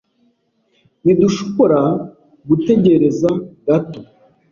Ntidushobora 1.03 1.79
gutegereza 2.47 3.29
gato? 3.67 3.99